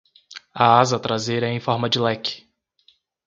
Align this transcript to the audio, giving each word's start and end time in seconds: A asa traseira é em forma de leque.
A 0.55 0.79
asa 0.79 0.99
traseira 0.99 1.45
é 1.45 1.51
em 1.51 1.59
forma 1.59 1.87
de 1.87 1.99
leque. 1.99 2.49